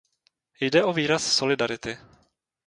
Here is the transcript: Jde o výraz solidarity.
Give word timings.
Jde 0.61 0.83
o 0.83 0.93
výraz 0.93 1.35
solidarity. 1.35 1.97